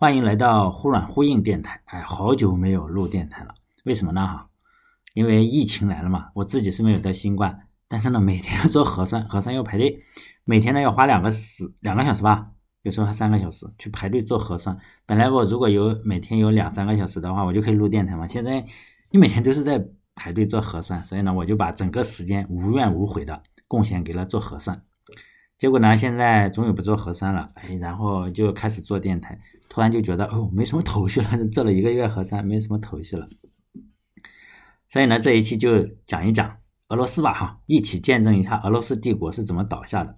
[0.00, 1.78] 欢迎来到忽软忽硬电台。
[1.84, 4.26] 哎，好久没有录电台了，为什么呢？
[4.26, 4.48] 哈，
[5.12, 6.30] 因为疫情来了嘛。
[6.32, 10.02] 我自己是没有得新冠，但是呢，每天要做核酸，核酸要排队，
[10.44, 12.50] 每天呢要花两个时两个小时吧，
[12.80, 14.74] 有时候还三个小时去排队做核酸。
[15.04, 18.26] 本来我如果有每天有两三个小时的话，我就可以录电台嘛。
[18.26, 18.64] 现在
[19.10, 24.82] 你每天都是在排队做核酸，所以呢，我就把整个时间无怨无悔的贡献给了做核酸。
[25.58, 29.38] 结果呢，现在终于不做核酸了，哎，然后就开始做电台。
[29.70, 33.28] 突然就觉得哦，没什么头绪了， 做了一个月核酸，没什么头绪了。
[34.88, 36.56] 所以呢，这一期就讲一讲
[36.88, 40.16] 俄罗斯吧，哈，一起见证一下俄罗斯帝国是怎么倒下的。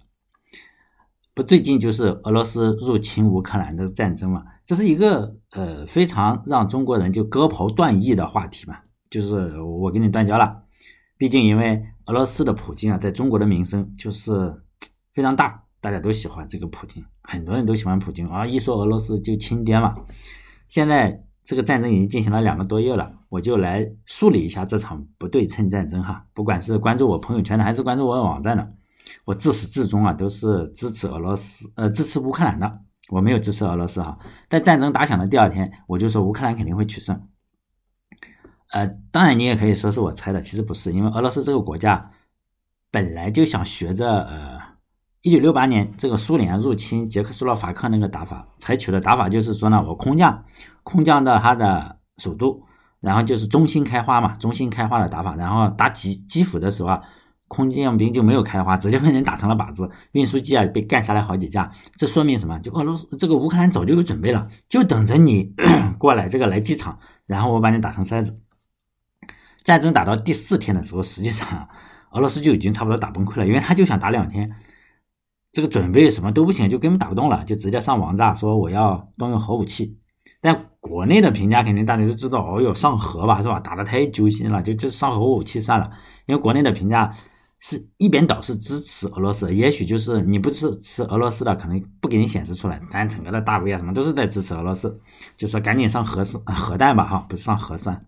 [1.35, 8.79] 不，最近就是俄罗斯入侵乌克兰的战争嘛，这是一个呃非常让中国人就割袍断义的话题嘛，
[9.11, 10.63] 就是我跟你断交了。
[11.15, 14.63] 毕竟因为俄罗斯的普京啊，在中国的名声就是
[15.13, 15.62] 非常大。
[15.83, 18.45] 大家都喜欢这个普京，很多人都喜欢普京啊！
[18.45, 19.93] 一说俄罗斯就亲爹嘛。
[20.69, 26.25] 现在这个战争已经进行了两个多月了，我就来梳理一下这场不对称战争哈。
[26.33, 28.65] 不管是关注我朋友圈的，还是关注我网站的，
[29.25, 32.79] 我自始至终啊都是支持俄罗斯，呃，支持乌克兰的。
[33.09, 34.17] 我没有支持俄罗斯哈。
[34.49, 37.21] 在战争打响的第二天，我就说乌克兰肯定会取胜。
[38.71, 42.09] 呃，当然你也可以说是我猜的，其实不是，因为俄罗斯这个国家
[42.89, 44.72] 本来就想学着呃。
[45.23, 50.43] 一九六八年，这个苏联入侵捷克斯洛伐克那个打法，采取的打法就是说呢，我空降，
[50.83, 52.61] 空降到他的首都，
[52.99, 55.33] 然后就是中心开花嘛，中心开花的打法。
[55.35, 57.01] 然后打基基辅的时候啊，
[57.47, 61.71] 空降兵就没有开花，直接被人打成了靶子，运输机啊被干下来好几架。
[61.95, 62.59] 这说明什么？
[62.59, 65.53] 就俄罗斯这个乌克兰早就有准备了，就等着你
[65.97, 68.37] 过来这个来机场，然后我把你打成筛子。
[69.63, 71.69] 战争打到第四天的时候，实际上
[72.11, 74.53] 俄罗斯就已经差不多打崩溃了，因为他就想打两天。
[75.53, 79.95] 这个准备什么都不行，就根本打不动了，就直接上王炸，说我要动用核武器。
[80.41, 83.59] 但国内的评价肯定大家都知道，哦哟，上核吧，是吧？
[83.59, 85.89] 打得太揪心了，就就上核武器算了。
[86.25, 87.15] 因为国内的评价
[87.59, 94.99] 是一边倒是支持俄罗斯，也许就是你不支持俄罗斯的，可能不给你显示出来，但整个的大 V 啊什么都是在支持俄罗斯，
[95.37, 98.05] 就说赶紧上核核弹吧，哈，不上核算。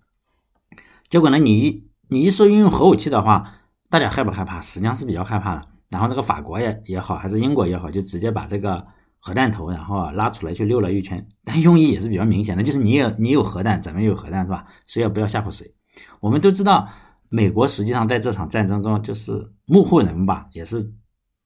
[1.08, 3.54] 结果呢，你一你一说运用核武器的话，
[3.90, 4.60] 大家害不害怕？
[4.60, 5.75] 实际上是比较害怕的。
[5.96, 8.86] 然后这个法国也也好，还是英国也好，就直接把这个
[9.18, 11.26] 核弹头，然后拉出来去溜了一圈。
[11.46, 14.66] 但用意也是比较明显的，就是你有你有核弹，咱们有核弹，是吧？
[14.88, 15.74] 谁也不要吓唬谁。
[16.20, 16.86] 我们都知道，
[17.30, 20.80] 美国实际上在这场战争中就是幕后人吧，也是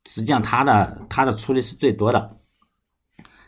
[0.07, 2.37] 实际上他的他的出力是最多的，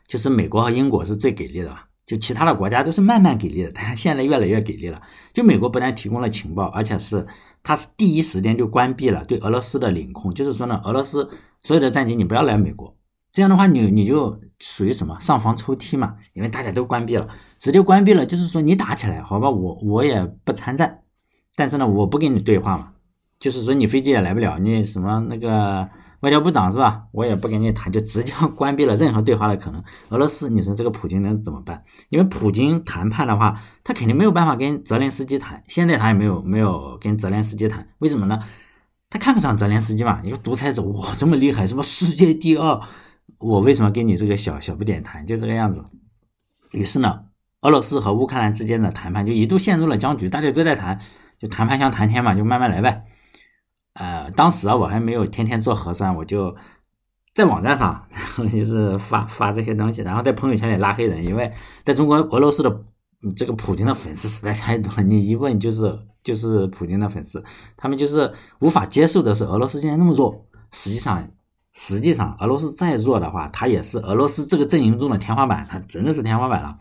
[0.08, 1.76] 就是美国和英国是最给力的，
[2.06, 5.02] 就其他的国家都是慢慢给力的，但现在越来越给力了。
[5.34, 7.26] 就美国不但提供了情报，而且是。
[7.64, 11.30] 他是第一时间就关闭了对俄罗斯的领空，就是说呢，俄罗斯
[11.62, 12.96] 所有的战机你不要来美国，
[13.32, 15.20] 这样的话你你就属于什么？
[15.20, 17.28] 上房抽梯嘛， 因为大家都关闭了，
[17.58, 21.02] 直接关闭了，就是说你打起来好吧，我我也不参战，
[21.56, 22.94] 但是呢，我不跟你对话嘛，
[23.40, 25.90] 就是说你飞机也来不了，你什么那个。
[26.22, 27.04] 外交部长是吧？
[27.12, 29.84] 我也不跟你谈，就直接 关闭了任何对话的可能。
[30.10, 31.84] 俄罗斯，你说这个普京能怎么办？
[32.10, 35.64] 因为普京谈判的话，他肯定没有办法跟泽连斯基谈。
[35.68, 38.40] 现在他也没有没有跟泽连斯基谈，为什么呢？
[39.10, 42.80] 他看不上泽连斯基嘛，一个独裁者，哇，这么厉害，什么世界第二，
[43.40, 45.26] 我为什么跟你这个小小不点谈？
[45.26, 45.84] 就这个样子。
[46.72, 47.22] 于是呢，
[47.62, 51.00] 俄罗斯和乌克兰之间的谈判就一度陷入了僵局，大家都在谈，
[51.40, 53.06] 就谈判像谈天嘛，就慢慢来呗。
[53.94, 56.56] 呃，当时啊，我还没有天天做核酸，我就
[57.34, 61.52] 在网站上，然 后就是发发这些东西，然后在朋友圈里拉黑人，因为
[61.84, 62.84] 在中国俄罗斯的
[63.36, 67.44] 这个普京的粉丝实在太多了，你一问就是就是普京的粉丝，
[67.76, 70.48] 他们就是无法接受的是俄罗斯竟然那么弱。
[70.72, 71.30] 实际上，
[71.74, 76.78] 实际上俄罗斯再弱的话，它也是俄罗斯这个阵营中的天花板，它真的是天花板了，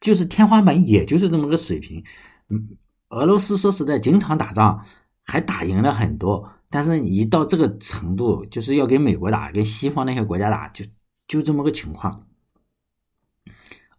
[0.00, 2.02] 就是天花板，也就是这么个水平。
[2.48, 2.76] 嗯，
[3.10, 4.84] 俄罗斯说实在，经常打仗。
[5.24, 10.84] 还打赢了很多，但是一到这个程度，就是要跟美国打，跟西方那些国家打，就
[11.26, 12.26] 就这么个情况。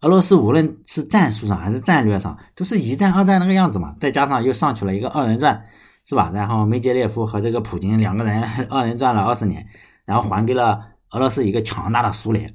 [0.02, 3.96] 俄罗斯无论是战术上还是战略上，都是一战、二战那个样子嘛。
[4.00, 5.66] 再加上又上去了一个二人转，
[6.04, 6.30] 是吧？
[6.32, 9.66] 然后梅杰列夫和这个普京两个人 二人转了二十年，
[10.04, 10.80] 然后还给了
[11.10, 12.54] 俄罗斯一个强大的苏联。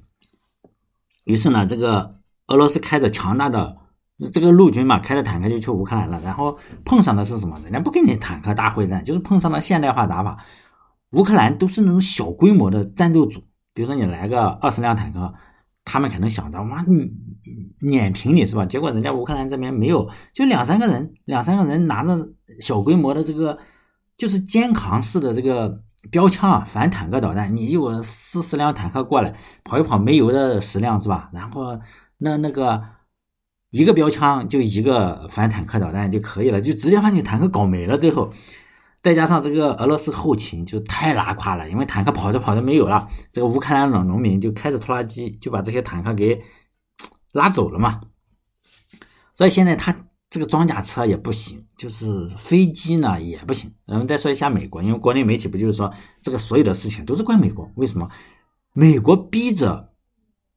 [1.26, 3.81] 于是呢，这个俄罗斯开着强大的。
[4.30, 7.58] 这个陆军嘛，开着坦克就去乌克兰了，然后碰上的是什么？
[7.64, 10.38] 人家不跟你坦克大会战，就是碰上了现代化打法。
[11.14, 13.42] 乌克兰都是那种小规模的战斗组，
[13.74, 15.34] 比如说你来个二十辆坦克，
[15.84, 16.86] 他们可能想着哇，
[17.82, 18.66] 碾平你是吧？
[18.66, 22.16] 结果人家乌克兰这边没有，就两三个人，两三个人拿着
[22.60, 23.58] 小规模的这个，
[24.18, 25.82] 就是肩扛式的这个
[26.12, 31.30] 标枪啊反坦克导弹，你有四十辆坦克过来跑一跑，没油的十辆是吧？
[31.34, 31.80] 然后。
[32.24, 32.80] 那那个
[33.72, 37.98] 一个标枪就一个反坦克导弹就可以了，就直接把你坦克搞没了。
[37.98, 38.32] 最后
[39.02, 46.42] 再加上这个俄罗斯后勤就太拉胯了，因为坦克跑着跑着没有了，这个乌克兰老农民就开着拖拉机就把这些坦克给
[47.32, 48.02] 拉走了嘛。
[49.36, 49.96] 所以现在他
[50.30, 53.74] 这个装甲车也不行，就是飞机呢也不行。
[53.86, 55.92] 然后再说一下美国，因为国内媒体不就是说
[56.22, 57.72] 这个所有的事情都是怪美国？
[57.76, 58.10] 为什么？
[58.74, 59.91] 美国逼着。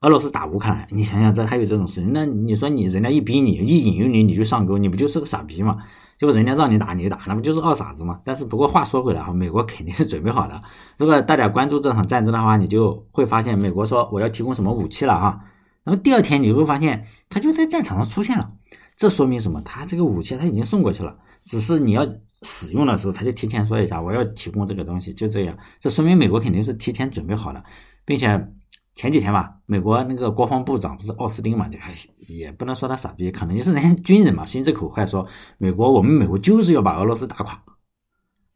[0.05, 2.11] 俄罗斯打乌克兰，你想想，这还有这种事情？
[2.13, 5.79] 那你说你人家一逼你，一引诱你，你就上钩，你不就是个傻逼吗？
[6.19, 8.21] 结果人家让你打，你就打，那不就是二傻子吗？
[8.23, 10.63] 但是不过话说回来哈，美国肯定是准备好的。
[10.99, 15.41] 如 果大家关注这场战争的话，你就会发现，美国说我要提供什么武器了哈，
[15.85, 18.53] 然后第二天你会发现，他就在战场上出现了。
[18.99, 19.63] 这说明什么？
[19.65, 21.17] 他这个武器他已经送过去了，
[21.47, 22.07] 只是你要
[22.43, 25.57] 使用的时候，他就提前说一下，我要提供这个东西，就这样。
[25.81, 27.65] 这说明美国肯定是提前准备好了，
[28.05, 28.47] 并且。
[28.95, 35.27] 前几天吧，美国那个国防部长不是奥斯汀嘛，就还也不能说他傻逼，可能就是人家军人嘛，心直口快说，
[35.59, 37.61] 美国我们美国就是要把俄罗斯打垮。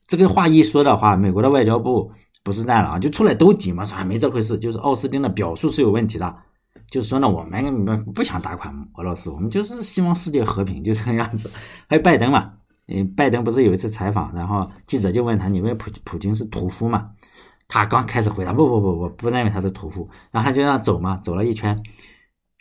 [0.07, 2.13] 这个话一说的话，美国的外交部
[2.45, 6.37] 不是烂了啊，就出来兜底嘛，说没这回事，就是奥斯汀的表述是有问题的，
[6.89, 11.51] 就是说呢，我们不想打垮俄罗斯，我们就是希望世界和平，就这个样子。
[11.89, 12.53] 还有拜登嘛，
[12.87, 17.11] 嗯，拜登不是有一次采访，然后记者就问他，你问普普京是屠夫嘛？
[17.69, 21.79] 他刚开始回答不不不，我不认为他是屠夫，然后他就这样走嘛，走了一圈，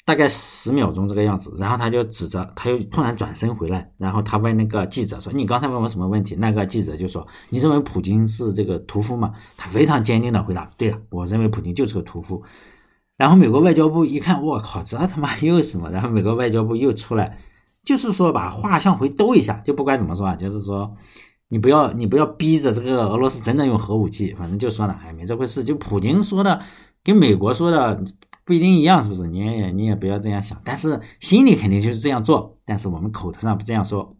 [0.04, 12.44] 大概十秒钟这个样子，然后他就指着，他又突然转身回来，然后他问那个记者说：“你刚才问我什么问题？”那个记者就说：“你认为普京是这个屠夫吗？”他非常坚定的回答：“对的，我认为普京就是个屠夫。”
[13.16, 15.90] 然后美国外交部一看，我靠，这他妈又什么？
[15.90, 17.38] 然后美国外交部又出来，
[17.86, 20.94] 就是说把话向回兜一下，就不管怎么说啊，就是说。
[21.50, 25.64] 你不要，你不要逼着这个俄罗斯真的用核武器，反正就说了，哎，没这回事。
[25.64, 26.62] 就普京说的，
[27.04, 28.04] 跟美国说的
[28.44, 29.28] 不一定一样，是不是？
[29.28, 34.18] 你也你也不要这样想，但是心里肯定就是这样做，但是我们口头上不这样说。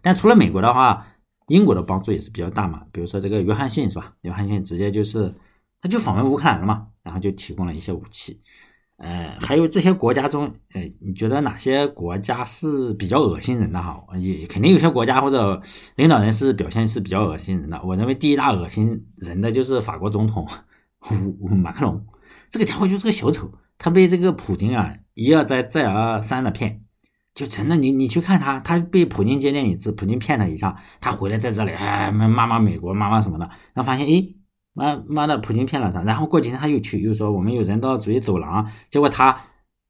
[0.00, 1.06] 但除了美国的话，
[1.48, 2.82] 英国的帮助也是比较大嘛。
[2.92, 4.14] 比如说这个约翰逊是吧？
[4.22, 5.34] 约翰逊直接就是
[5.80, 8.40] 他就访问乌克兰了嘛，然后就提供了一些武器。
[9.02, 10.44] 呃，还有这些国家中，
[10.74, 14.00] 呃，你觉得哪些国家是比较恶心人的哈？
[14.16, 15.60] 也肯定有些国家或者
[15.96, 17.80] 领导人是表现是比较恶心人的。
[17.82, 20.46] 我认为第一大恶心人的就是法国总统
[21.60, 22.00] 马克龙，
[22.48, 26.82] 这个家伙就是个小丑，他被这个普京啊一而再再而三的骗，
[27.34, 33.44] 就真的你你去看他，他被普京接见一次，普京骗了一下，他回来在这里哎骂骂美国骂骂什么的，
[33.74, 34.41] 然后发现哎。
[34.74, 39.38] 妈妈的，普京骗了他，然后过几天他又去，又说我们有人道主义走廊，结果他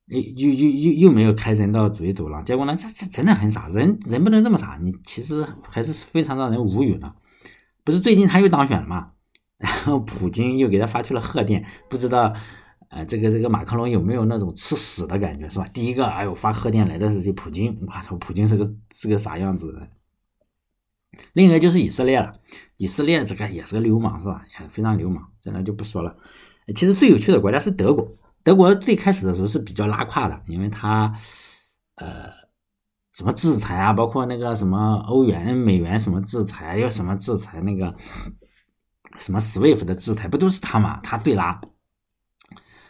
[0.06, 7.14] 又又又又没有开人道主义走廊，结果呢，这这真的很傻，人人不能这么傻，你其实还是非常让人无语的。
[7.84, 9.12] 不是最近他又当选了嘛，
[9.58, 12.34] 然后普京又给他发去了贺电，不知道
[12.90, 15.66] 呃这个这个马克龙有没有那种吃屎的感觉是吧？
[15.72, 17.32] 第一个，哎呦发贺电来的是这？
[17.32, 19.88] 普京，我操，普京是个是个啥样子的？
[21.34, 22.32] 另一个就是以色列了，
[22.76, 24.42] 以色列这个也是个流氓，是吧？
[24.58, 26.16] 也非常流氓，真的就不说了。
[26.74, 28.10] 其实最有趣的国家是德国，
[28.42, 31.14] 德国最开始的时候是比较拉胯的，因为它
[31.96, 32.30] 呃
[33.12, 37.94] 什么制裁啊，包括那个什么欧元、美元什么制裁，又什么制裁，那个
[39.18, 40.98] 什么 SWIFT 的制裁，不都是他嘛？
[41.02, 41.60] 他最拉，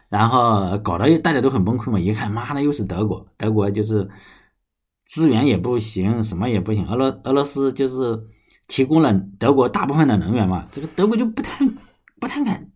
[0.09, 1.99] 然后搞得大家都很崩溃嘛。
[1.99, 4.09] 一看，妈的，又是德国，德国就是。
[5.13, 6.87] 资源也不行，什么也不行。
[6.89, 8.19] 俄罗俄罗斯就是
[8.67, 11.69] 提供了德国大部分的能源嘛，这个德国就不太
[12.19, 12.71] 不太敢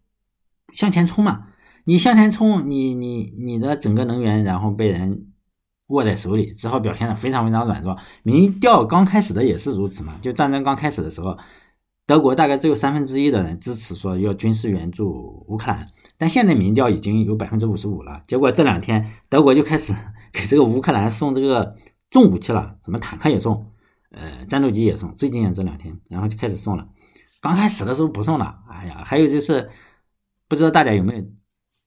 [0.74, 1.46] 向前冲嘛。
[1.86, 5.28] 你向前冲，你你你的整个能源然后被人
[5.86, 7.96] 握在手里，只好表现的非常非常软弱。
[8.22, 11.34] 民调刚开始的也是如此嘛，就战争刚开始的时候，
[12.06, 15.86] 德国大概只有三分之一的人支持说要军事援助乌克兰，
[16.18, 18.22] 但现在民调已经有百分之五十五了。
[18.26, 19.94] 结果这两天德国就开始
[20.34, 21.74] 给这个乌克兰送这个。
[22.16, 23.70] 重武器了，什么坦克也送，
[24.10, 25.14] 呃，战斗机也送。
[25.16, 26.88] 最近这两天，然后就开始送了。
[27.42, 29.68] 刚开始的时候不送了，哎呀，还有就是，
[30.48, 31.24] 不知道大家有没有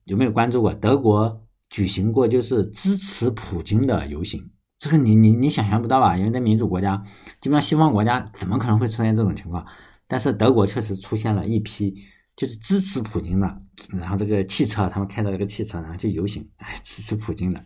[0.04, 4.52] 有没有关注过，德国举行过就是支持普京的游行。
[4.78, 6.16] 这个你你你想象不到吧？
[6.16, 7.04] 因为在民主国家，
[7.42, 9.66] 基本上西方国家怎么可能会出现这种情况？
[10.08, 11.96] 但是德国确实出现了一批
[12.36, 13.62] 就是支持普京的，
[13.98, 17.66] 然后这个汽车，他们开着这个汽车，然后就游行，哎，支持普京的。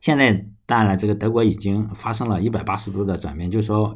[0.00, 0.32] 现在
[0.66, 3.94] 当然了，这个德国已经发生了一百八十度的转变，就是说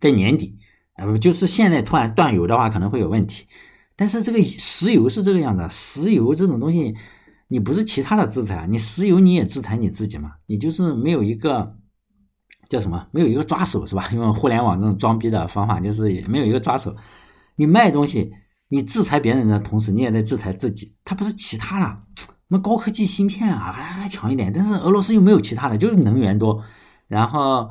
[0.00, 0.58] 在年底，
[0.96, 3.46] 呃，就是现在突然断油的话可能会有问题。
[3.96, 6.94] 但是这个石油是这个样子，石油这种东西，
[7.48, 11.76] 你不是其他的制裁啊，你石油你也制裁你自己嘛，你就是没有一个
[12.68, 14.10] 叫什么，没有一个抓手是吧？
[14.12, 16.96] 用互联网这种装逼的方法，就是也没有一个抓手。
[17.56, 18.32] 你卖东西，
[18.70, 20.96] 你制裁别人的同时，你也在制裁自己。
[21.04, 22.02] 它不是其他的。
[22.54, 26.62] 么高科技芯片啊，还还强一点，但是俄罗斯又没有其他的，就是能源多。
[27.08, 27.68] 然后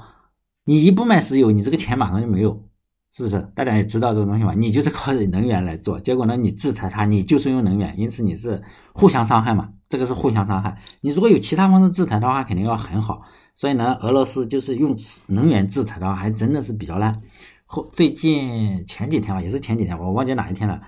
[0.66, 2.64] 你一不卖石油，你这个钱马上就没有，
[3.12, 3.40] 是不是？
[3.56, 8.62] 大家也知道这个东西嘛，你就是靠能源来做，结果呢，你制裁它，你就是用能源，因此你是
[8.94, 10.78] 互相伤害嘛，这个是互相伤害。
[11.02, 13.22] 你如果有其他方式制裁的话，肯定要很好。
[13.56, 14.96] 所以呢，俄罗斯就是用
[15.28, 17.22] 能源制裁的话，还真的是比较烂。
[17.66, 20.82] 后最近前几天吧，也是前几天，我忘记哪一天了。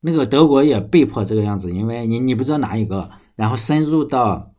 [0.00, 4.52] 那个德国也被迫这个样子，因为你你不知道哪一个，然后深入到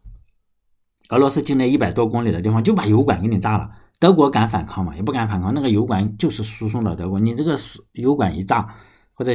[1.09, 3.69] 俄罗斯境内一百多公里的地方，就把油管给你炸了。
[3.99, 4.95] 德国敢反抗吗？
[4.95, 5.53] 也不敢反抗。
[5.53, 7.57] 那个油管就是输送到德国，你这个
[7.93, 8.75] 油管一炸，
[9.13, 9.31] 或者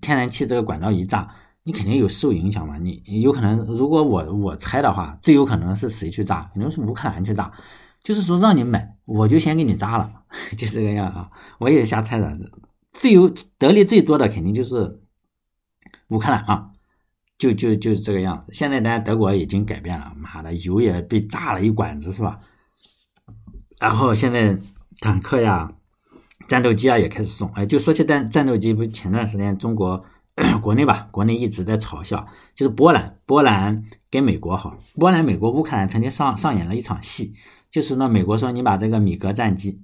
[0.00, 1.28] 天然气这个管道一炸，
[1.64, 2.76] 你肯定有受影响嘛。
[2.78, 6.50] 你有可能，如果我我猜的话，最有可能是谁去炸？
[6.52, 7.50] 肯定是乌克兰去炸。
[8.02, 10.10] 就是说让你买，我就先给你炸了，
[10.56, 11.30] 就这个样啊。
[11.58, 12.38] 我也瞎猜的，
[12.92, 15.00] 最有得利最多的肯定就是。
[16.08, 16.70] 乌克兰啊，
[17.36, 18.52] 就就就这个样子。
[18.52, 22.38] 现在呢，德国已经改变了，妈的，油也被炸了一管子，是吧？
[23.80, 24.56] 然后现在
[25.00, 25.72] 坦克呀、
[26.46, 27.48] 战斗机啊也开始送。
[27.54, 30.04] 哎，就说起战战斗机，不前段时间中国
[30.62, 37.34] 国内吧，国内一直在嘲笑，就是波兰，波兰跟美国好，波兰、美国、乌克兰曾经上上演了一场戏，
[37.70, 39.82] 就是呢，美国说你把这个米格战机。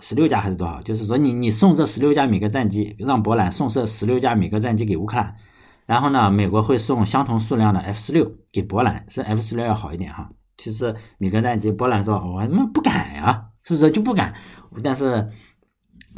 [0.00, 0.80] 十六架还是多少？
[0.80, 5.36] 就是说，你你送这十六架米格战机，让波兰送这十六架米格战机给乌克兰，
[5.84, 10.30] 然后呢，美国会送相同数量的 F 十六给波兰，是 F 十六要好一点哈。
[10.56, 14.34] 其实米格战机，波兰说，我他妈不敢呀，是不是就不敢？
[14.82, 15.28] 但是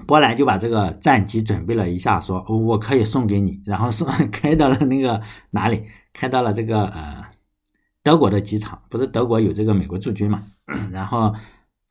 [0.06, 5.20] 波兰就把这个战机准备了一下，说我可以送给你，然后送 开到了那个
[5.50, 5.84] 哪里？
[6.12, 7.24] 开到了这个呃
[8.04, 10.44] 德国的机场，不是德国有这个美国驻军嘛？
[10.92, 11.34] 然后。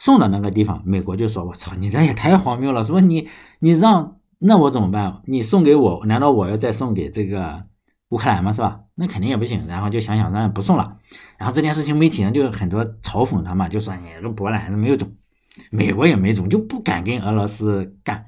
[0.01, 2.83] 送到那个地方，美国就说：“我操，你这也太荒谬了！
[2.83, 3.29] 说你
[3.59, 5.21] 你让那我怎么办？
[5.25, 7.61] 你送给我，难道我要再送给这个
[8.09, 8.51] 乌克兰吗？
[8.51, 8.79] 是吧？
[8.95, 9.63] 那肯定也不行。
[9.67, 10.97] 然后就想想，那不送了。
[11.37, 15.07] 然后这件事情媒体上就很多嘲讽他嘛，就说你这波兰没有种，
[15.69, 18.25] 美国也没种，就不敢跟俄罗斯干。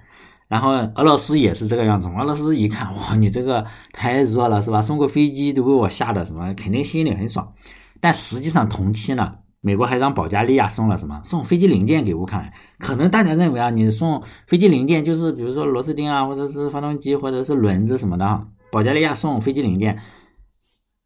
[0.47, 4.79] 然后俄罗斯也是这个样子，俄罗斯一看，哇，你这个太弱了，是吧？
[4.79, 7.51] 送个飞机都被我吓得什么，肯定心里很爽。
[7.99, 11.21] 但实际上同期呢？”美国还让保加利亚送了什么？
[11.23, 12.51] 送飞机零件给乌克兰。
[12.77, 18.47] 可能大家认为啊，你送飞机零件就是比如说螺丝钉啊，或者是发动机，或者是轮子什么的。
[18.69, 19.97] 保加利亚送飞机零件，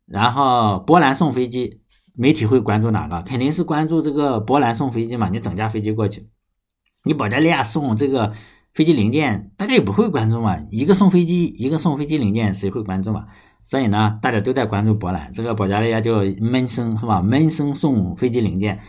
[0.07, 1.81] 然后波兰送飞机，
[2.15, 3.21] 媒体会关注哪个？
[3.21, 5.29] 肯定是关注这个波兰送飞机嘛。
[5.29, 6.27] 你整架飞机过去，
[7.03, 8.33] 你保加利亚送这个
[8.73, 10.57] 飞机零件，大家也不会关注嘛。
[10.71, 13.25] 一个送飞机，一个送飞机零件，谁会关注嘛？
[13.67, 17.21] 所以呢，大家都在关注波兰，这个保加利亚就闷声是吧？
[17.21, 18.79] 闷声送飞机零件，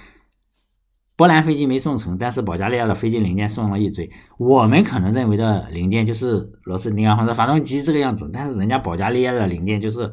[1.17, 4.11] 波兰飞机没送成，但是保加利亚的飞机零件送了一堆。
[4.39, 10.11] 我们可能认为的零件就是螺丝钉啊或者发动机这个样子，但是人家保加利亚的零件就是。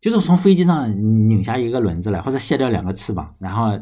[0.00, 0.88] 就是从飞机上
[1.28, 3.72] 拧下一个轮子来，或者卸掉两个翅膀，然后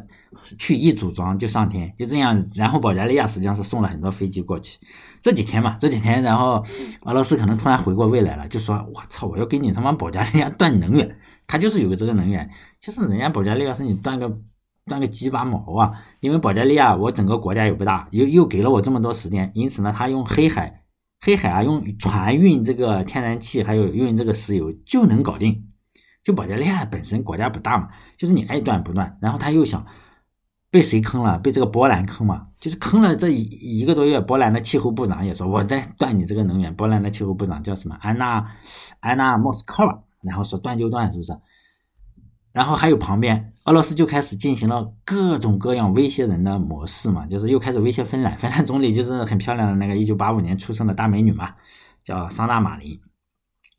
[0.57, 2.41] 去一组装就上天，就这样。
[2.55, 4.79] 然后保加利亚实际上是送了很多飞机过去。
[5.21, 6.63] 这几天嘛，这几天，然后
[7.01, 12.49] 俄罗斯可能突然回过味来了，就说：“我操，我要给你他妈保加利亚断能源。”他就是有个这个能源，
[12.81, 14.37] 就是人家保加利亚是你断个
[14.85, 15.91] 断个鸡巴毛啊！
[16.19, 20.83] 因为保加利亚我整个国家也不大，又又给了我这么多时间，因此呢，他用黑海
[21.21, 25.63] 黑海啊，用船运这个天然气，还有运这个石油就能搞定。
[26.27, 29.85] 就保加利亚本身国家不大嘛，就是你爱断不断，然后他又想
[30.69, 31.39] 被谁坑了？
[31.39, 32.47] 被这个波兰坑嘛？
[32.59, 36.75] 就是坑了这一一个多月，波兰的气候部长也说我在断你这个能源。
[36.75, 37.95] 波兰的气候部长叫什么？
[38.01, 38.45] 安娜
[38.99, 41.31] 安娜莫斯科娃，然后说断就断，是不是？
[42.51, 48.37] 然后还有旁边俄罗斯就开始进行了各种各样威胁人的模式嘛，就是又开始威胁芬兰。
[48.37, 51.55] 芬兰总理就是很漂亮的那个一九八五年出生的大美女嘛，
[52.03, 52.99] 叫桑娜马林，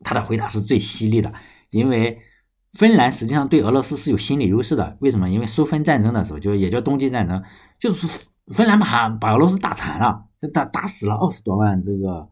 [0.03, 1.31] 她的回答是最犀利的，
[1.69, 2.19] 因为。
[2.79, 5.29] 芬兰实际上对俄罗斯是有心理优势的，为什么？
[5.29, 7.43] 因为苏芬战争的时候，就也叫冬季战争，
[7.77, 8.07] 就是
[8.55, 12.29] 芬兰把把俄罗斯打残了，就打打死了二十多万这个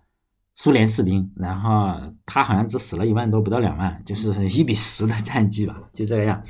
[0.54, 6.40] 苏联士兵，然后他好像只死了一万多，不到两万，就是一比十的战绩吧，就这个样，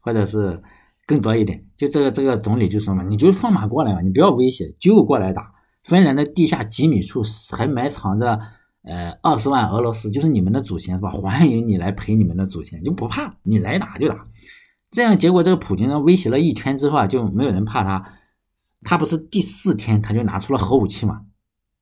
[0.00, 0.58] 或者是
[1.06, 1.62] 更多一点。
[1.76, 5.52] 就这个这个总理就说嘛，你就放马过来嘛，你不要威胁，就过来打。
[5.84, 7.22] 芬兰的地下几米处
[7.54, 8.40] 还埋藏着。
[8.84, 11.10] 呃，二十万俄罗斯就是你们的祖先是吧？
[11.14, 14.26] 欢迎你来陪你们的祖先，就不怕你来打就打。
[14.90, 18.04] 这样结果，这个普京呢威胁了一圈之后啊，就没有人怕他。
[18.84, 21.22] 他不是第四天他就拿出了核武器嘛？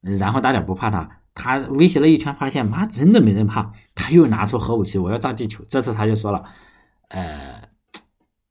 [0.03, 5.65] 然后大家不怕他，他威胁了一圈，发现妈真的没人怕，他又拿出核武器，我要炸地球。
[5.67, 6.45] 这次他就说了，
[7.09, 7.63] 呃，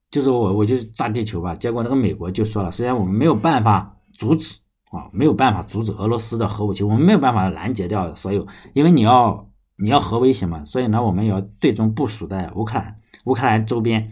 [0.09, 1.53] 就是我我就炸地球吧。
[1.53, 4.59] 结果那个美国就说了，虽然我们没有办法阻止。
[4.89, 14.11] 啊，没有办法阻止俄罗斯的核武器，我们没有办法拦截掉所有，因为你要你要核威胁嘛，所以呢，我们要最终部署在乌克兰、乌克兰周边，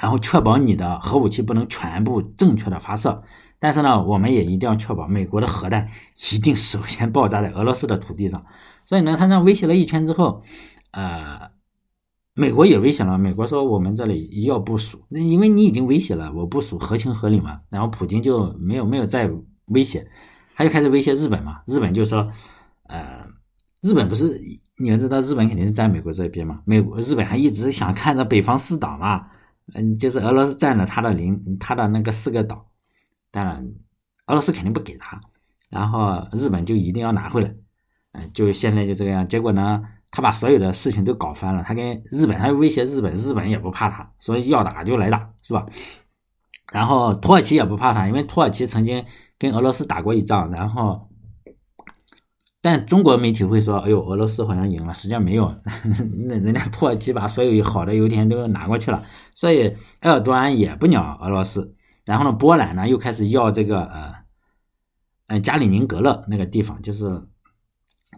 [0.00, 3.22] 然后确保你的核武器不能全部正确的发射。
[3.58, 5.88] 但是呢，我们也一定要确保美国的核弹
[6.32, 8.44] 一定首先爆炸在俄罗斯的土地上。
[8.84, 10.42] 所以呢，他这样威胁了一圈之后，
[10.90, 11.50] 呃，
[12.34, 13.16] 美国也威胁了。
[13.16, 17.60] 美国说我们这里要部署，因为你已经威胁了，我部署合情合理嘛。
[17.70, 19.30] 然后普京就没有没有再
[19.66, 20.06] 威胁，
[20.54, 21.62] 他就开始威胁日本嘛。
[21.66, 22.30] 日本就说，
[22.88, 23.26] 呃，
[23.82, 24.40] 日本不是
[24.78, 26.60] 你要知道，日本肯定是在美国这边嘛。
[26.64, 29.26] 美国日本还一直想看着北方四岛嘛，
[29.74, 32.66] 嗯，就是俄罗斯占了他的领他的那个四个岛，
[33.30, 33.64] 当然
[34.26, 35.20] 俄罗斯肯定不给他，
[35.70, 37.54] 然后日本就一定要拿回来。
[38.12, 41.64] 嗯，就现在就这个样，结果呢，他把所有的事情都搞翻了。
[41.64, 45.66] 他跟日本，他威胁日本，日本也不怕他，所以要打就来打，是吧？
[46.72, 49.04] 然后土耳其也不怕他，因为土耳其曾经
[49.38, 50.50] 跟俄罗斯打过一仗。
[50.50, 51.08] 然后，
[52.60, 55.54] 但中国媒体会说：“哎呦，俄罗斯好像赢了。”实际上没有，
[56.28, 61.74] 那人家土耳其把所有好的油田都拿过去了，所以埃尔多安也不鸟俄罗斯。
[62.04, 64.14] 然后呢，波兰呢又开始要这个呃，
[65.28, 67.22] 呃加里宁格勒那个地方，就是。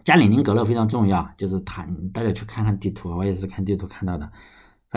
[0.03, 4.31] 加里宁格勒非常重要，就是他，大家去看看地图，我也是看地图看到的。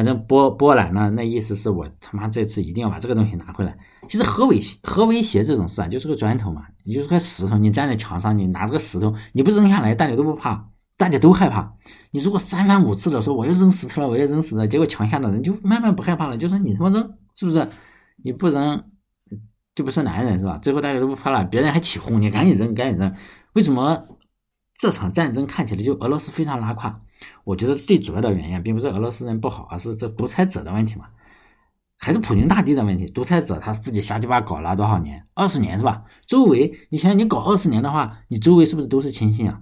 [0.00, 3.76] 反正波波兰呢，那意思是我他妈这次一定要把这个东西拿回来。
[4.09, 11.75] 其实核威、核威胁这种事啊，就是个砖头嘛，你就是块石头，你站在墙上，你拿这个石头，你不扔下来，大家都不怕，大家都害怕。
[12.12, 17.69] 你如果三番五次的说我要扔石头了，我要扔石头，结果墙下的人就慢慢不害怕了，就说你他妈扔，是不是？
[18.25, 18.83] 你不扔
[19.75, 20.57] 就不是男人是吧？
[20.62, 23.14] 最后大家都不怕了，别人还起哄，你赶紧扔，赶紧扔。
[23.52, 24.02] 为什么？
[24.73, 27.02] 这场战争看起来就俄罗斯非常拉胯，
[27.45, 31.07] 我觉得最主要的原因并不是俄罗斯人不好，而是这独裁者的问题嘛，
[31.99, 33.07] 还是普京大帝的问题。
[33.07, 35.27] 独裁者他自己瞎鸡巴搞了多少年？
[35.35, 36.03] 二十年是吧？
[36.27, 39.61] 周围你想想，你搞二十年的话，你周围是不是都是亲信啊？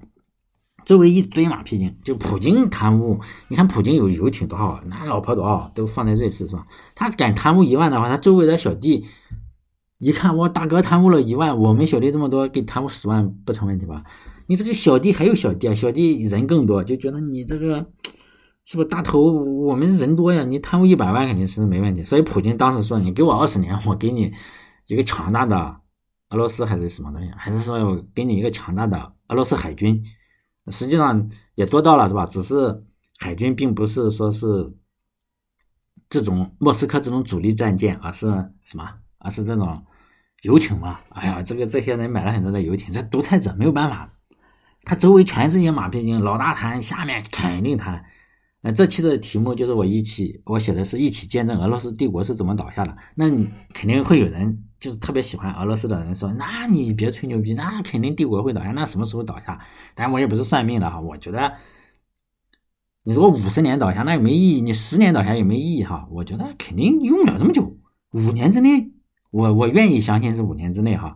[0.85, 6.67] 周围一堆马屁精，就普京贪污，你看普京有游艇多少，那老婆多少都放在瑞士是吧？
[6.95, 9.05] 他敢贪污一万的话，他周围的小弟
[9.99, 14.03] 一看，我大哥贪污了一万，我们小弟这么多，给贪污十万不成问题吧？
[14.49, 17.87] 你这个小弟还有小弟啊，小弟人更多，就觉得你这个
[18.65, 19.31] 是不是大头？
[19.31, 22.03] 我们人多呀，你贪污一百万肯定是没问题。
[22.03, 24.33] 所以普京当时说：“你给我二十年，我给你
[24.87, 25.81] 一个强大的
[26.31, 27.31] 俄罗斯还是什么东西？
[27.37, 30.03] 还是说我给你一个强大的俄罗斯海军？
[30.69, 32.25] 实际上也做到了，是吧？
[32.25, 32.85] 只是
[33.19, 34.75] 海军并不是说是
[36.09, 38.27] 这种莫斯科这种主力战舰，而是
[38.65, 38.85] 什么？
[39.19, 39.85] 而是这种
[40.45, 41.01] 游艇嘛？
[41.11, 44.11] 哎呀，这个这些人买了很多的游艇，这独裁者没有办法。”
[44.89, 48.03] 他周围全是些马屁精，老大谈，下面肯定谈。
[48.63, 52.97] 那这期的题目就是我一起，我写的是一起见证俄罗斯帝国是怎么倒下的。
[53.15, 59.61] 那你肯定会有人就是特别喜欢俄罗斯的人说，那你别吹牛逼，那肯定帝国会倒下，那什么时候倒下？
[59.95, 61.53] 但我也不是算命的哈，我觉得
[63.03, 66.09] 你如果五十年倒下那也没意义，你十年倒下也没意义哈。
[66.11, 67.77] 我觉得肯定用不了这么久，
[68.13, 68.91] 五年之内，
[69.33, 71.15] 我我愿意相信是五年之内哈。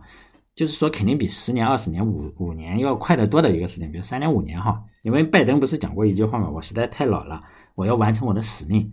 [0.55, 4.83] 就是说，肯定比十年、二十年、五五年要快得多的一个时间，比如三年、五年哈。
[5.01, 7.41] 因为拜登不是讲过一句话嘛，我实在太老了，
[7.75, 8.89] 我要完成我的使命。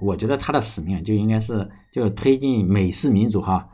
[0.00, 3.68] 我觉得他的使命就应该是就推进美式民主哈，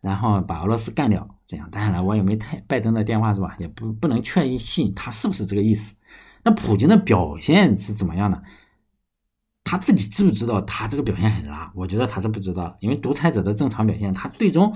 [0.00, 1.28] 然后把俄罗斯干掉。
[1.44, 3.56] 这样，当然了，我也没太拜登的电话是吧？
[3.58, 5.96] 也不不能确信他是不是这个意思。
[6.44, 8.40] 那普京的表现是怎么样的？
[9.64, 11.70] 他自己知不知道他这个表现很拉？
[11.74, 14.72] 我觉得他是不知道，因为独裁者的正常表现，他最终。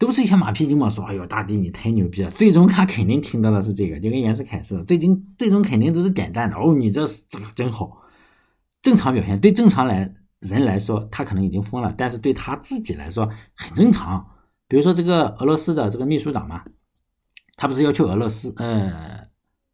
[0.00, 8.00] 都是一些马屁精嘛，说哎呦大帝你太牛逼了， 最终他肯定听到的是这个，就跟袁世凯似的，最终最终肯定都是点赞的哦，你这这个真好，
[8.80, 14.26] 正常表现对正常来人来说他可能已经疯了，但是对他自己来说很正常。
[14.66, 16.64] 比如说这个俄罗斯的这个秘书长嘛，
[17.56, 19.26] 他不是要去俄罗斯，呃，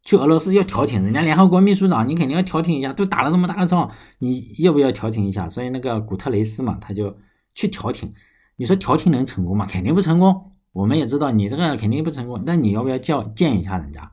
[0.03, 5.47] 去俄罗斯要调停，人家联合国秘书长你肯定要调停一下，都打了这么大个仗，你要不要调停一下？
[5.47, 7.15] 所以那个古特雷斯嘛，他就
[7.55, 8.13] 去调停。
[8.57, 9.65] 你说调停能成功吗？
[9.65, 10.51] 肯定不成功。
[10.73, 12.43] 我们也知道你这个肯定不成功。
[12.45, 14.11] 那你要不要叫见一下人家？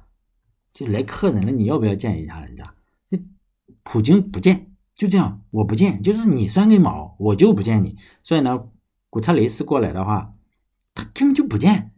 [0.73, 2.75] 就来客人了，你要不要见一下人家？
[3.83, 7.97] 普京不见，就这样，我不见，就是你算根毛，我就不见你。
[8.23, 8.65] 所以呢，
[9.11, 10.33] 古特雷斯过来的话，
[10.95, 11.93] 他根本就不见。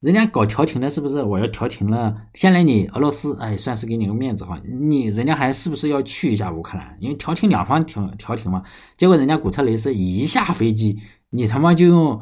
[0.00, 1.22] 人家搞调停的，是不是？
[1.22, 4.60] 我要调停了，先来你俄罗斯，哎，算是给你个面子哈。
[4.64, 6.96] 你人家还是不是要去一下乌克兰？
[7.00, 8.62] 因为调停两方调调停嘛。
[8.96, 10.98] 结果人家古特雷斯一下飞机。
[11.30, 12.20] 你他妈就用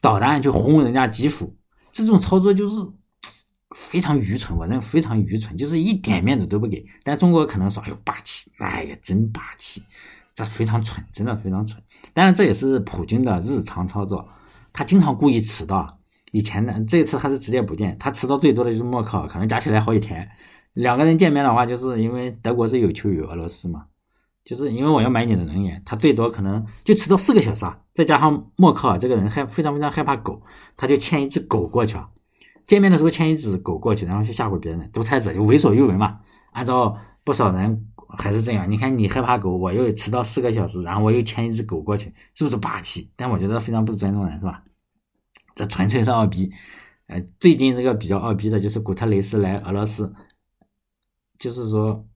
[0.00, 1.56] 导弹去轰人家基辅，
[1.90, 2.76] 这种操作就是
[3.74, 6.84] 非常愚蠢，我认为非常愚蠢，就是一点面子都不给。
[7.02, 9.82] 但中国可能说，哎呦霸气，哎呀真霸气，
[10.34, 11.82] 这非常蠢，真的非常蠢。
[12.12, 14.28] 当然这也是普京的日常操作，
[14.72, 15.98] 他经常故意迟到。
[16.32, 20.28] 以前呢，这次他是直接不见，他迟到最多的就是默克尔，可能加起来好几天。
[20.74, 23.84] 两个人见面的话，就是因为德国是有求于俄罗斯嘛，
[24.44, 27.78] 就是因为我要买你的能源，他最多可能就迟到四个小时啊。
[27.94, 30.42] 再加上默克尔这个人害非常非常害怕狗，
[30.76, 32.08] 他就牵一只狗过去啊。
[32.66, 34.90] 见面的时候牵一只狗过去，然后去吓唬别人。
[34.92, 36.20] 独裁者就为所欲为嘛。
[36.52, 37.86] 按照不少人
[38.18, 43.10] 还是这样，你看你害怕狗，我又迟到四个小时，然后我又牵一只狗过去，是不是霸气？
[43.14, 44.62] 但我觉得非常不尊重人，是吧？
[45.54, 46.50] 这纯粹是二逼。
[47.06, 50.12] 呃，最近这个比较二逼的就是古特雷斯来俄罗斯。
[51.38, 52.06] 就是说，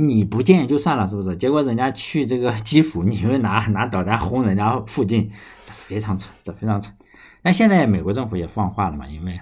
[0.00, 1.34] 你不见就算了，是不是？
[1.34, 5.28] 结果人家去这个基辅， 你又拿拿导弹轰人家附近，
[5.64, 6.94] 这非常蠢，这非常蠢。
[7.42, 9.40] 但现在美国政府也放话了嘛，因为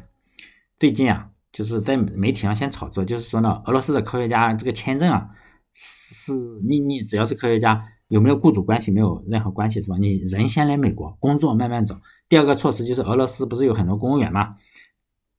[0.79, 5.29] 最近啊，就是在媒体上先炒作，就是说呢，俄罗斯的科学家这个签证啊，
[5.75, 6.33] 是
[6.67, 9.99] 你你只要是科学家，有没有雇主关系没有任何关系，是吧？
[9.99, 11.95] 你人先来美国工作，慢慢走。
[12.29, 14.51] 第二个措施就是俄罗斯不是有很多公务员吗？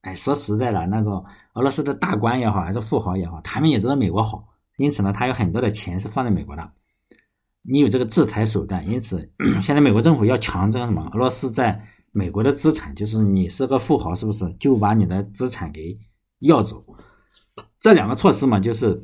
[0.01, 4.43] 哎，说实在的，那种俄罗斯的大官也好，还是富豪也好，他们也知道美国好，
[4.77, 6.71] 因此呢，他有很多的钱是放在美国的。
[7.69, 9.29] 你有这个制裁手段，因此
[9.61, 11.05] 现在美国政府要强征什么？
[11.13, 15.99] 俄罗斯在美国的资产，就是你是个富豪，是不是就把你的资产给
[16.39, 16.85] 要走？
[17.79, 19.03] 这两个措施嘛，就是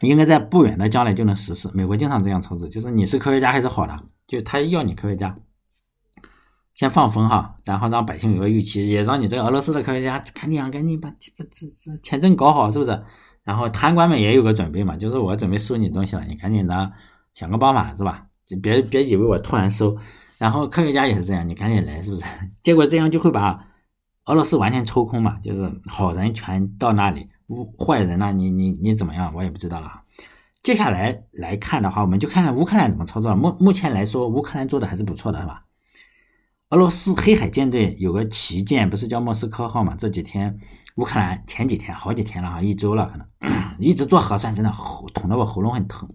[0.00, 1.70] 应该在不远的将来就能实施。
[1.72, 5.38] 美国经常这样操作，就是你是科学家还是好的，就他要你科学家。
[6.74, 12.90] 先放风哈，然后让百姓有个预期，也让你这个俄罗斯的科学家赶紧啊赶紧把这这这签证搞好，是不是？
[13.44, 16.92] 然后贪官们也有个准备嘛，就是我准备收你东西了，你赶紧的
[17.34, 18.26] 想个办法，是吧？
[18.62, 19.96] 别别以为我突然收。
[20.38, 22.24] 然后科学家也是这样，你赶紧来，是不是？
[22.62, 23.66] 结果这样就会把
[24.26, 27.28] 俄罗斯完全抽空嘛，就是好人全到那里，
[27.78, 29.32] 坏人呢，你你你怎么样？
[29.34, 30.02] 我也不知道了。
[30.62, 33.34] 接下来来看的话，我们就看看乌克兰怎么操作。
[33.34, 35.64] 目目前来说，乌克兰做的还是不错的，是吧？
[36.70, 39.96] 俄罗斯黑海舰队有个旗舰，不是叫莫斯科号吗？
[39.98, 40.56] 这几天
[40.98, 43.26] 乌克兰前几天好几天了哈，一周了可能，
[43.80, 46.08] 一直做核酸，真的喉捅得我喉咙很疼，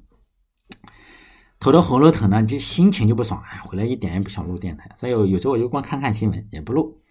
[1.59, 7.01] 头的喉咙疼呢，就心情就不爽，哎，回来一点也不想录电台，所以有时候我就光看看新闻，也不录。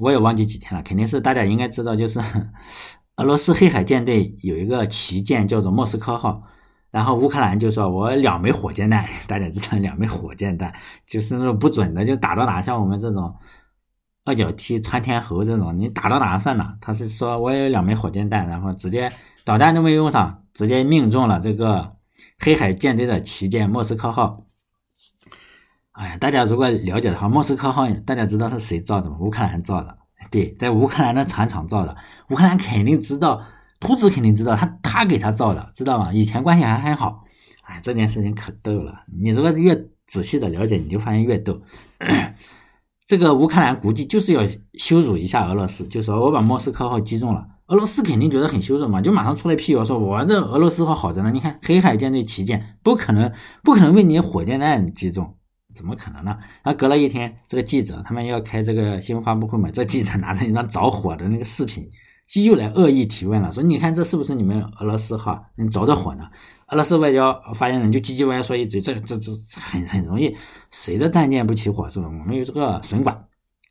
[0.00, 2.18] 我也忘记几天了，肯定是大家应该知道，就是
[3.14, 6.42] 俄罗斯黑海舰队有一个旗舰叫做莫斯科号。
[6.90, 10.72] 然后乌克兰就说：“我两枚火箭弹，大家知道两枚火箭弹
[11.06, 13.34] 就是那种不准的，就打到哪，像我们这种
[14.24, 19.12] 二脚踢穿天猴这种，你打到哪算哪。”他是说我有两枚火箭弹，然后直接
[19.44, 21.96] 导弹都没用上，直接命中了这个
[22.38, 24.44] 黑海舰队的旗舰莫斯科号。
[25.92, 29.18] 哎呀，大家如果了解的话，莫斯科号大家知道是谁造的吗？
[29.20, 29.98] 乌克兰造的，
[30.30, 31.94] 对，在乌克兰的船厂造的，
[32.30, 33.42] 乌克兰肯定知道。
[33.80, 36.12] 图纸肯定知道，他他给他造的，知道吗？
[36.12, 37.24] 以前关系还很好，
[37.62, 39.04] 哎，这件事情可逗了。
[39.22, 39.74] 你如果越
[40.06, 41.60] 仔细的了解，你就发现越逗。
[43.06, 44.42] 这个乌克兰估计就是要
[44.74, 55.36] 羞辱一下俄罗斯，就说我把莫斯科号击中了，俄罗斯肯定觉得很羞辱嘛，就马上出来辟谣说，我这俄罗斯号好着呢，你看黑海舰队旗舰不可能不可能被你火箭弹击中，
[55.74, 56.36] 怎么可能呢？
[56.62, 61.88] 然后隔了一天，这个记者他们要开这个新闻发布会嘛，这记者拿着一张着火的那个视频。
[62.34, 65.42] 又来恶意提问了，说你看这是不是你们俄罗斯哈？
[65.56, 66.28] 你着着火呢？
[66.66, 70.36] 俄罗斯外交发言人就唧唧歪歪说一嘴，这这这很很容易，
[70.70, 72.06] 谁的战舰不起火是吧？
[72.06, 73.24] 我们有这个损管，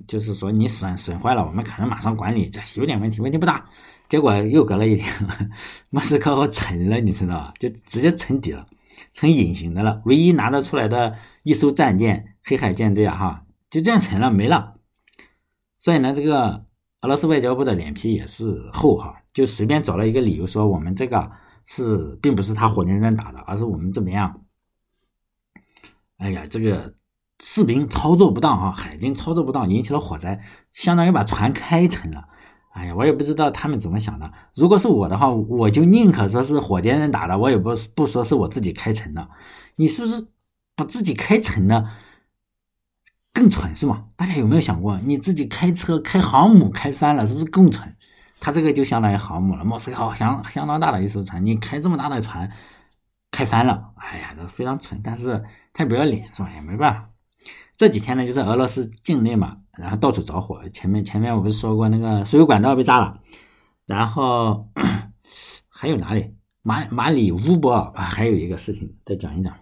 [0.07, 3.63] 就是说你损损坏了，我们可能马上管理，这有点问题，问题不大。
[4.09, 5.13] 结果又隔了一天，
[5.91, 7.53] 莫斯科沉了，你知道吧？
[7.59, 8.65] 就直接沉底了，
[9.13, 10.01] 成隐形的了。
[10.05, 14.73] 唯一拿得出来的一艘战舰黑海舰队啊，哈，就这样沉了，没了。
[15.77, 16.65] 所以呢，这个。
[17.07, 21.31] 俄罗斯外交部的脸皮也是厚哈，就随便找了一个理由说我们这个
[21.65, 24.41] 是并不是他火箭弹打的，而是我们怎么样？
[26.17, 26.95] 哎呀，这个
[27.39, 30.37] 士兵操作不当哈，海军操作不当引起了火灾，
[30.73, 32.25] 相当于把船开沉了。
[32.73, 34.29] 哎呀，我也不知道他们怎么想的。
[34.53, 39.29] 如果是我的话，我就宁可说是火箭弹打的，我也不不说是我自己开沉的。
[39.77, 40.27] 你是不是
[40.75, 41.89] 把自己开沉呢？
[43.37, 44.05] 更蠢是吗？
[44.15, 47.95] 大家有没有想过，你自己开车开航母开翻了，是不是更蠢？
[48.39, 52.51] 他这个就相当于航母了，莫斯科相相当大的一艘船，你开这么大的船
[53.29, 56.49] 开翻了，哎呀，这非常蠢，但是太不要脸是吧？
[56.55, 57.09] 也没办法。
[57.75, 60.67] 这几天呢，就是俄罗斯境内嘛，然后到处着火。
[60.69, 63.19] 前面前面我不是说过那个输油管道被炸了，
[63.85, 64.67] 然后
[65.69, 66.33] 还有哪里？
[66.63, 69.55] 马马里乌波尔啊，还有一个事情再讲一讲。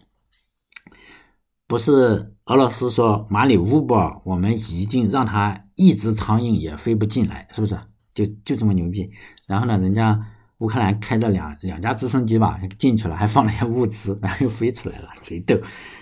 [1.67, 7.75] 不是俄罗斯说马里乌波尔，我们已经让他一只苍蝇也飞不进来，是不是？
[8.13, 9.09] 就就这么牛逼。
[9.47, 10.19] 然后呢，人家
[10.59, 15.55] 乌克兰开着两两架直升机吧进去了，还放了些物资，然后又飞出来了，贼逗。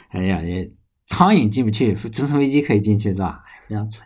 [0.10, 0.70] 哎呀，也
[1.08, 3.42] 苍蝇进不去，直升飞机可以进去是吧？
[3.70, 4.06] 非常蠢。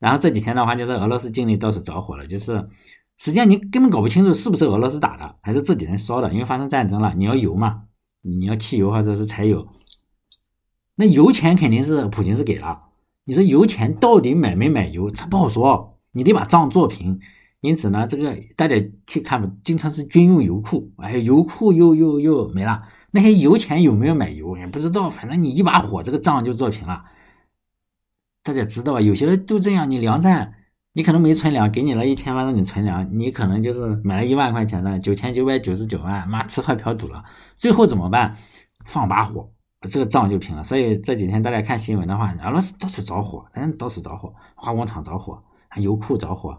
[0.00, 2.68] 然后这几天的话，就是俄罗斯境内到处着火了，就是
[3.16, 7.84] 实际上你根本搞不清楚是不是俄罗斯打的，还是自己人烧的，因为发生战争了，你要油嘛，
[8.22, 9.66] 你要汽油或者是柴油，
[10.96, 12.82] 那油钱肯定是普京是给了。
[13.24, 17.18] 你说油钱到底买没买油，这不好说，你得把账做平。
[17.60, 18.76] 因此呢，这个大家
[19.06, 27.02] 去看吧，经常是军用油库，哎，油库又又又没了，那些油钱有没有买油也不知道，反正你一把火，这个账就做平了。
[28.42, 29.00] 大家知道吧？
[29.00, 30.52] 有些人都这样，你粮站，
[30.92, 37.24] 你可能没存粮，给你了一千万让你存粮，你可能就是买了一万块钱的九千九百九十九万，妈吃喝嫖赌了，
[37.56, 38.36] 最后怎么办？
[38.84, 39.53] 放把火。
[39.88, 45.42] 这个账就平了，所以这几天大家看新闻的话，俄罗斯到处着火，嗯，到处着火，化工厂着火，
[45.76, 46.58] 油库着火，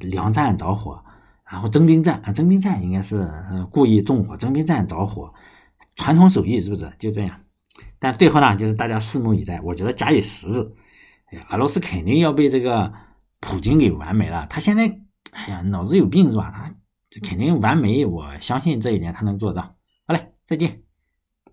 [0.00, 1.02] 粮站着火，
[1.50, 3.28] 然后征兵站啊，征兵站应该是
[3.70, 5.32] 故意纵火，征兵站着火，
[5.96, 7.40] 传统手艺是不是就这样？
[7.98, 9.60] 但最后呢，就是大家拭目以待。
[9.62, 10.72] 我觉得假以时日，
[11.32, 12.92] 哎呀，俄罗斯肯定要被这个
[13.40, 14.46] 普京给完没了。
[14.48, 14.84] 他现在，
[15.32, 16.52] 哎呀，脑子有病是吧？
[16.52, 16.74] 他
[17.28, 19.62] 肯定完没，我相信这一点他能做到。
[20.06, 20.85] 好嘞，再见。